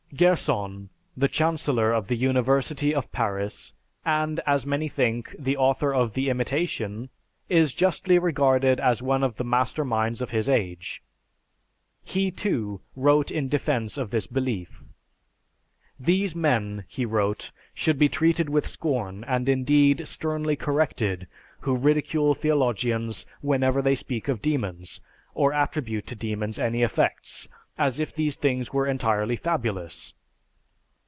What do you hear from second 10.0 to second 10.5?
of his